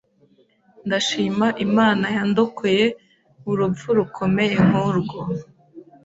[0.87, 2.85] ndashima Imana yandokoye
[3.49, 5.19] urupfu rukomeye nkurwo